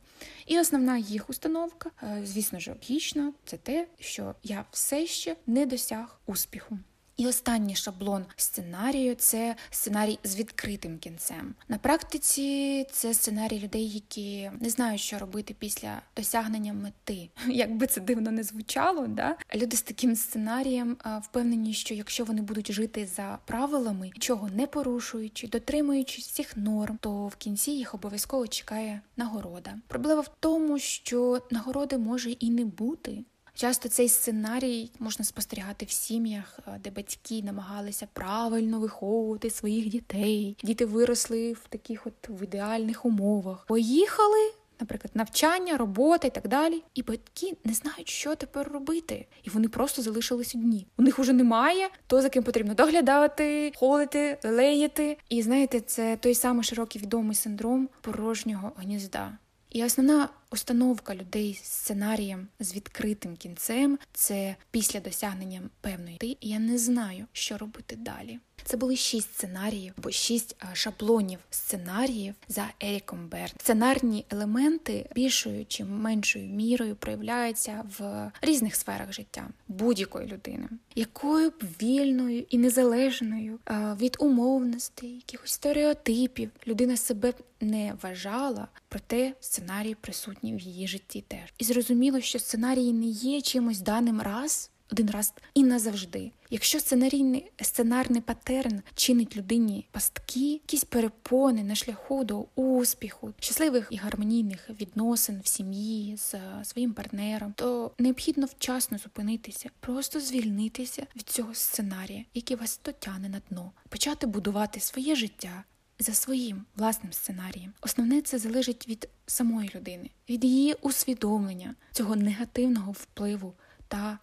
І 0.46 0.60
основна 0.60 0.98
їх 0.98 1.30
установка, 1.30 1.90
е, 2.02 2.20
звісно 2.24 2.60
ж, 2.60 2.70
логічно, 2.70 3.32
це 3.44 3.56
те, 3.56 3.86
що 3.98 4.34
я 4.42 4.64
все 4.70 5.06
ще 5.06 5.36
не 5.46 5.66
досяг 5.66 6.20
успіху. 6.26 6.78
І 7.22 7.26
останній 7.26 7.74
шаблон 7.74 8.24
сценарію 8.36 9.14
це 9.14 9.56
сценарій 9.70 10.18
з 10.24 10.36
відкритим 10.36 10.98
кінцем. 10.98 11.54
На 11.68 11.78
практиці 11.78 12.86
це 12.92 13.14
сценарій 13.14 13.60
людей, 13.60 13.88
які 13.88 14.50
не 14.60 14.70
знають, 14.70 15.00
що 15.00 15.18
робити 15.18 15.54
після 15.58 16.02
досягнення 16.16 16.72
мети. 16.72 17.30
Як 17.46 17.76
би 17.76 17.86
це 17.86 18.00
дивно 18.00 18.30
не 18.30 18.42
звучало, 18.42 19.06
да? 19.06 19.36
люди 19.54 19.76
з 19.76 19.82
таким 19.82 20.16
сценарієм 20.16 20.96
впевнені, 21.22 21.74
що 21.74 21.94
якщо 21.94 22.24
вони 22.24 22.42
будуть 22.42 22.72
жити 22.72 23.08
за 23.16 23.38
правилами, 23.44 24.10
чого 24.18 24.48
не 24.48 24.66
порушуючи, 24.66 25.48
дотримуючись 25.48 26.28
всіх 26.28 26.56
норм, 26.56 26.98
то 27.00 27.26
в 27.26 27.36
кінці 27.36 27.70
їх 27.70 27.94
обов'язково 27.94 28.46
чекає 28.46 29.00
нагорода. 29.16 29.74
Проблема 29.88 30.20
в 30.20 30.30
тому, 30.40 30.78
що 30.78 31.42
нагороди 31.50 31.98
може 31.98 32.30
і 32.30 32.50
не 32.50 32.64
бути. 32.64 33.24
Часто 33.62 33.88
цей 33.88 34.08
сценарій 34.08 34.90
можна 34.98 35.24
спостерігати 35.24 35.86
в 35.86 35.90
сім'ях, 35.90 36.58
е, 36.66 36.80
де 36.84 36.90
батьки 36.90 37.42
намагалися 37.42 38.08
правильно 38.12 38.80
виховувати 38.80 39.50
своїх 39.50 39.88
дітей. 39.88 40.56
Діти 40.62 40.86
виросли 40.86 41.52
в 41.52 41.68
таких 41.68 42.06
от 42.06 42.28
в 42.28 42.44
ідеальних 42.44 43.04
умовах. 43.04 43.64
Поїхали, 43.66 44.52
наприклад, 44.80 45.10
навчання, 45.14 45.76
робота 45.76 46.28
і 46.28 46.34
так 46.34 46.48
далі. 46.48 46.82
І 46.94 47.02
батьки 47.02 47.56
не 47.64 47.74
знають, 47.74 48.08
що 48.08 48.34
тепер 48.34 48.68
робити. 48.72 49.26
І 49.42 49.50
вони 49.50 49.68
просто 49.68 50.02
залишились 50.02 50.54
одні. 50.54 50.86
У 50.98 51.02
них 51.02 51.18
уже 51.18 51.32
немає 51.32 51.88
то, 52.06 52.22
за 52.22 52.28
ким 52.28 52.42
потрібно 52.42 52.74
доглядати, 52.74 53.72
холити, 53.76 54.38
леяти. 54.44 55.18
І 55.28 55.42
знаєте, 55.42 55.80
це 55.80 56.16
той 56.16 56.34
самий 56.34 56.64
широкий 56.64 57.02
відомий 57.02 57.34
синдром 57.34 57.88
порожнього 58.00 58.72
гнізда. 58.76 59.38
І 59.72 59.84
основна 59.84 60.28
установка 60.50 61.14
людей 61.14 61.54
з 61.54 61.66
сценарієм 61.66 62.48
з 62.60 62.74
відкритим 62.74 63.36
кінцем 63.36 63.98
це 64.12 64.56
після 64.70 65.00
досягнення 65.00 65.62
певної 65.80 66.16
ти. 66.16 66.36
Я 66.40 66.58
не 66.58 66.78
знаю, 66.78 67.26
що 67.32 67.58
робити 67.58 67.96
далі. 67.96 68.38
Це 68.64 68.76
були 68.76 68.96
шість 68.96 69.34
сценаріїв 69.34 69.92
або 69.98 70.10
шість 70.10 70.56
шаблонів 70.72 71.38
сценаріїв 71.50 72.34
за 72.48 72.68
Еріком 72.80 73.28
Берн. 73.28 73.52
Сценарні 73.60 74.24
елементи 74.30 75.08
більшою 75.14 75.66
чи 75.66 75.84
меншою 75.84 76.48
мірою 76.48 76.96
проявляються 76.96 77.84
в 77.98 78.30
різних 78.42 78.74
сферах 78.74 79.12
життя 79.12 79.48
будь-якої 79.68 80.26
людини, 80.26 80.68
якою 80.94 81.50
б 81.50 81.62
вільною 81.82 82.44
і 82.50 82.58
незалежною 82.58 83.58
від 83.70 84.16
умовностей, 84.20 85.14
якихось 85.14 85.50
стереотипів 85.50 86.50
людина 86.66 86.96
себе 86.96 87.32
не 87.60 87.94
вважала, 88.02 88.68
проте 88.88 89.34
сценарій 89.40 89.94
присутній 89.94 90.56
в 90.56 90.60
її 90.60 90.88
житті 90.88 91.24
теж. 91.28 91.52
І 91.58 91.64
зрозуміло, 91.64 92.20
що 92.20 92.38
сценарії 92.38 92.92
не 92.92 93.06
є 93.06 93.40
чимось 93.40 93.80
даним 93.80 94.20
раз 94.20 94.70
один 94.92 95.10
раз 95.10 95.34
і 95.54 95.62
назавжди. 95.62 96.32
Якщо 96.50 96.80
сценарійний 96.80 97.52
сценарний 97.62 98.20
патерн 98.20 98.82
чинить 98.94 99.36
людині 99.36 99.86
пастки, 99.90 100.52
якісь 100.52 100.84
перепони 100.84 101.62
на 101.64 101.74
шляху 101.74 102.24
до 102.24 102.46
успіху, 102.54 103.32
щасливих 103.40 103.88
і 103.90 103.96
гармонійних 103.96 104.70
відносин 104.80 105.40
в 105.44 105.46
сім'ї 105.48 106.16
з 106.16 106.34
своїм 106.64 106.92
партнером, 106.92 107.52
то 107.56 107.92
необхідно 107.98 108.46
вчасно 108.46 108.98
зупинитися, 108.98 109.70
просто 109.80 110.20
звільнитися 110.20 111.06
від 111.16 111.28
цього 111.28 111.54
сценарія, 111.54 112.24
який 112.34 112.56
вас 112.56 112.80
дотягне 112.84 113.28
на 113.28 113.40
дно, 113.50 113.72
почати 113.88 114.26
будувати 114.26 114.80
своє 114.80 115.16
життя. 115.16 115.64
За 115.98 116.14
своїм 116.14 116.64
власним 116.76 117.12
сценарієм. 117.12 117.72
Основне 117.80 118.20
це 118.20 118.38
залежить 118.38 118.88
від 118.88 119.08
самої 119.26 119.70
людини, 119.74 120.10
від 120.28 120.44
її 120.44 120.74
усвідомлення 120.80 121.74
цього 121.92 122.16
негативного 122.16 122.92
впливу 122.92 123.54
та 123.88 124.18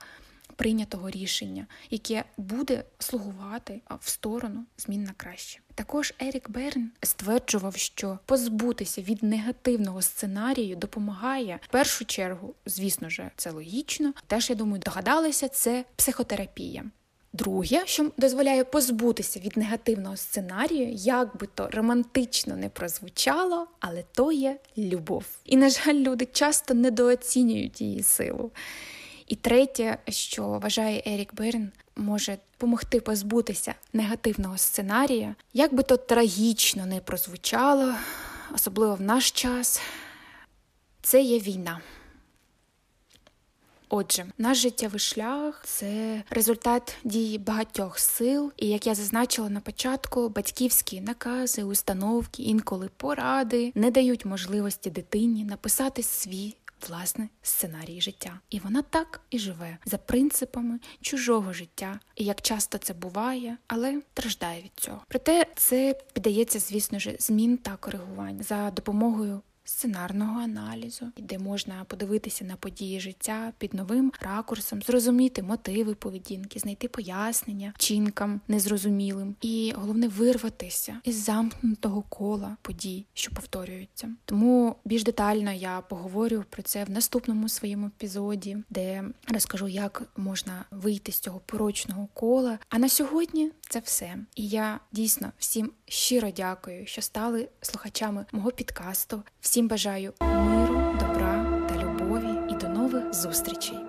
прийнятого 0.60 1.10
рішення, 1.10 1.68
яке 1.90 2.24
буде 2.38 2.84
слугувати 3.00 3.82
в 4.02 4.10
сторону 4.10 4.66
змін 4.78 5.04
на 5.04 5.14
краще. 5.18 5.60
Також 5.76 6.14
Ерік 6.22 6.50
Берн 6.50 6.92
стверджував, 7.04 7.76
що 7.76 8.20
позбутися 8.26 9.02
від 9.02 9.24
негативного 9.24 10.02
сценарію 10.02 10.76
допомагає 10.76 11.60
в 11.62 11.72
першу 11.72 12.06
чергу, 12.06 12.56
звісно 12.66 13.10
ж, 13.10 13.32
це 13.36 13.52
логічно. 13.52 14.14
Теж 14.28 14.50
я 14.50 14.56
думаю, 14.56 14.82
догадалися, 14.86 15.48
це 15.48 15.86
психотерапія. 15.96 16.84
Друге, 17.34 17.82
що 17.86 18.12
дозволяє 18.18 18.64
позбутися 18.64 19.40
від 19.40 19.58
негативного 19.58 20.18
сценарію, 20.18 20.92
як 20.94 21.38
би 21.38 21.48
то 21.56 21.70
романтично 21.72 22.56
не 22.56 22.70
прозвучало, 22.70 23.68
але 23.80 24.04
то 24.12 24.32
є 24.32 24.58
любов. 24.78 25.26
І, 25.46 25.58
на 25.58 25.70
жаль, 25.70 25.96
люди 25.96 26.26
часто 26.26 26.74
недооцінюють 26.74 27.82
її 27.82 28.04
силу. 28.04 28.52
І 29.30 29.36
третє, 29.36 29.98
що 30.08 30.48
вважає 30.48 31.04
Ерік 31.06 31.34
Берн, 31.34 31.72
може 31.96 32.38
допомогти 32.54 33.00
позбутися 33.00 33.76
негативного 33.94 34.58
сценарія, 34.58 35.36
як 35.54 35.74
би 35.74 35.84
то 35.84 35.98
трагічно 35.98 36.86
не 36.86 37.00
прозвучало, 37.00 37.94
особливо 38.56 38.96
в 38.96 39.02
наш 39.02 39.32
час, 39.32 39.82
це 41.02 41.22
є 41.22 41.40
війна. 41.40 41.82
Отже, 43.92 44.26
наш 44.38 44.58
життєвий 44.58 45.00
шлях 45.00 45.62
це 45.66 46.24
результат 46.30 46.96
дії 47.04 47.38
багатьох 47.38 48.00
сил, 48.00 48.52
і 48.58 48.68
як 48.68 48.88
я 48.88 48.96
зазначила 48.96 49.50
на 49.50 49.60
початку, 49.60 50.30
батьківські 50.30 51.02
накази, 51.02 51.64
установки, 51.64 52.44
інколи 52.44 52.90
поради 52.98 53.72
не 53.76 53.92
дають 53.92 54.26
можливості 54.26 54.90
дитині 54.90 55.44
написати 55.44 56.04
свій 56.04 56.56
власне 56.90 57.30
сценарій 57.42 58.02
життя. 58.02 58.40
І 58.50 58.60
вона 58.60 58.82
так 58.82 59.22
і 59.30 59.40
живе 59.40 59.78
за 59.86 59.98
принципами 59.98 60.80
чужого 61.02 61.54
життя. 61.54 62.00
І 62.16 62.26
як 62.26 62.42
часто 62.42 62.78
це 62.78 62.94
буває, 62.94 63.58
але 63.68 64.02
страждає 64.14 64.62
від 64.62 64.72
цього. 64.76 65.02
Проте 65.08 65.46
це 65.56 65.96
піддається, 66.14 66.60
звісно 66.60 67.00
ж, 67.00 67.16
змін 67.20 67.58
та 67.58 67.76
коригувань 67.76 68.44
за 68.44 68.72
допомогою 68.72 69.42
сценарного 69.70 70.42
аналізу, 70.42 71.06
де 71.18 71.38
можна 71.38 71.84
подивитися 71.88 72.46
на 72.46 72.56
події 72.56 73.00
життя 73.00 73.54
під 73.58 73.74
новим 73.74 74.12
ракурсом, 74.22 74.82
зрозуміти 74.82 75.44
мотиви 75.44 75.96
поведінки, 75.96 76.60
знайти 76.60 76.88
пояснення 76.88 77.74
вчинкам 77.76 78.42
незрозумілим, 78.48 79.36
і 79.42 79.74
головне 79.76 80.08
вирватися 80.08 81.00
із 81.04 81.16
замкнутого 81.16 82.02
кола 82.02 82.58
подій, 82.62 83.06
що 83.14 83.32
повторюються. 83.32 84.10
Тому 84.26 84.76
більш 84.86 85.04
детально 85.04 85.52
я 85.52 85.82
поговорю 85.82 86.44
про 86.50 86.64
це 86.64 86.84
в 86.84 86.90
наступному 86.90 87.50
своєму 87.50 87.88
епізоді, 87.88 88.58
де 88.70 89.04
розкажу, 89.28 89.68
як 89.68 90.04
можна 90.18 90.66
вийти 90.72 91.12
з 91.12 91.20
цього 91.20 91.42
порочного 91.46 92.08
кола. 92.14 92.60
А 92.70 92.80
на 92.80 92.90
сьогодні 92.90 93.52
це 93.70 93.80
все. 93.80 94.18
І 94.36 94.48
я 94.48 94.80
дійсно 94.92 95.32
всім 95.38 95.72
щиро 95.86 96.32
дякую, 96.32 96.86
що 96.86 97.02
стали 97.02 97.50
слухачами 97.62 98.26
мого 98.32 98.52
підкасту. 98.52 99.24
Всім 99.60 99.68
бажаю 99.68 100.14
миру, 100.22 100.98
добра 101.00 101.46
та 101.70 101.76
любові 101.76 102.40
і 102.50 102.54
до 102.54 102.70
нових 102.70 103.14
зустрічей. 103.14 103.80